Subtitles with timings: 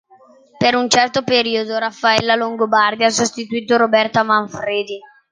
[0.57, 4.97] Per un certo periodo Raffaella Longobardi ha sostituito Roberta Manfredi.